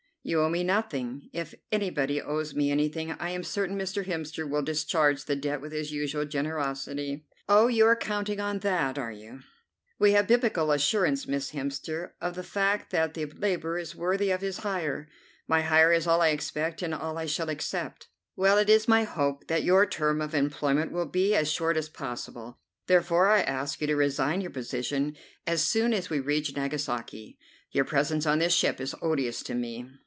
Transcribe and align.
"You 0.23 0.39
owe 0.41 0.49
me 0.49 0.63
nothing. 0.63 1.31
If 1.33 1.55
anybody 1.71 2.21
owes 2.21 2.53
me 2.53 2.69
anything 2.69 3.11
I 3.13 3.31
am 3.31 3.43
certain 3.43 3.75
Mr. 3.75 4.05
Hemster 4.05 4.47
will 4.47 4.61
discharge 4.61 5.25
the 5.25 5.35
debt 5.35 5.61
with 5.61 5.71
his 5.71 5.91
usual 5.91 6.25
generosity." 6.25 7.25
"Oh, 7.49 7.65
you 7.69 7.87
are 7.87 7.95
counting 7.95 8.39
on 8.39 8.59
that, 8.59 8.99
are 8.99 9.11
you?" 9.11 9.39
"We 9.97 10.11
have 10.11 10.27
Biblical 10.27 10.71
assurance, 10.71 11.27
Miss 11.27 11.53
Hemster, 11.53 12.11
of 12.21 12.35
the 12.35 12.43
fact 12.43 12.91
that 12.91 13.15
the 13.15 13.25
labourer 13.25 13.79
is 13.79 13.95
worthy 13.95 14.29
of 14.29 14.41
his 14.41 14.57
hire. 14.59 15.09
My 15.47 15.63
hire 15.63 15.91
is 15.91 16.05
all 16.05 16.21
I 16.21 16.27
expect, 16.27 16.83
and 16.83 16.93
all 16.93 17.17
I 17.17 17.25
shall 17.25 17.49
accept." 17.49 18.07
"Well, 18.35 18.59
it 18.59 18.69
is 18.69 18.87
my 18.87 19.03
hope 19.05 19.47
that 19.47 19.63
your 19.63 19.87
term 19.87 20.21
of 20.21 20.35
employment 20.35 20.91
will 20.91 21.07
be 21.07 21.33
as 21.33 21.51
short 21.51 21.77
as 21.77 21.89
possible; 21.89 22.59
therefore 22.85 23.27
I 23.31 23.41
ask 23.41 23.81
you 23.81 23.87
to 23.87 23.95
resign 23.95 24.41
your 24.41 24.51
position 24.51 25.17
as 25.47 25.63
soon 25.65 25.95
as 25.95 26.11
we 26.11 26.19
reach 26.19 26.55
Nagasaki. 26.55 27.39
Your 27.71 27.85
presence 27.85 28.27
on 28.27 28.37
this 28.37 28.53
ship 28.53 28.79
is 28.79 28.93
odious 29.01 29.41
to 29.41 29.55
me." 29.55 29.89